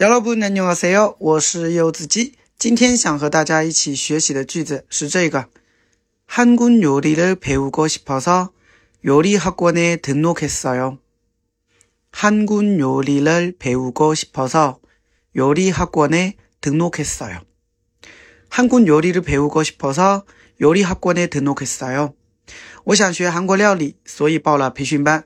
[0.00, 1.16] 여러분 안녕하세요.
[1.18, 5.46] 我是柚子鸡.今天想和大家一起学习的句子是这个.
[6.26, 8.50] 한국 요리를 배우고 싶어서
[9.04, 10.98] 요리 학원에 등록했어요.
[12.10, 14.80] 한국 요리를 배우고 싶어서
[15.36, 17.40] 요리 학원에 등록했어요.
[18.48, 20.24] 한국 요리를 배우고 싶어서
[20.60, 22.14] 요리 학원에 등록했어요.
[22.84, 25.24] 我想学韩国料理，所以报了培训班。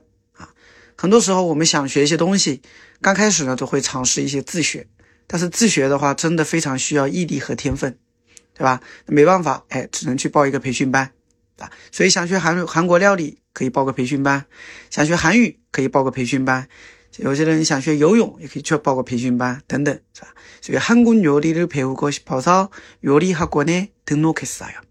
[0.95, 2.61] 很多时候，我们想学一些东西，
[2.99, 4.85] 刚开始呢，都会尝试一些自学。
[5.27, 7.97] 但是自学的话，真的非常需要毅力和天分，
[8.53, 8.81] 对吧？
[9.05, 11.11] 没办法，哎，只能去报一个培训班
[11.59, 11.71] 啊。
[11.91, 14.41] 所以想学韩韩国料理，可以报个培训班；
[14.89, 16.65] 想学韩语，可以报个培训班；
[17.17, 20.29] 有些人想学游泳，也可以去报个培训班，等等，是吧？
[20.59, 24.81] 所以韩国料理的배우고싶어서요리학원에등록했어 요。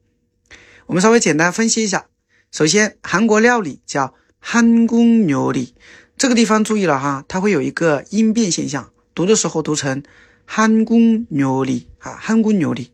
[0.87, 2.07] 我们稍微简单分析一下，
[2.53, 4.15] 首先，韩国料理叫。
[4.43, 5.75] 韩国料理
[6.17, 10.03] 这个地方注意了哈，它会有一个音变现象，读的时候读成
[10.45, 10.97] 韩国
[11.29, 12.91] 料理啊，韩国料理，